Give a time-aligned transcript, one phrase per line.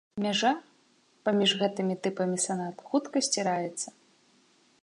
[0.23, 0.53] Мяжа
[1.29, 3.87] паміж гэтымі тыпамі санат хутка сціраецца.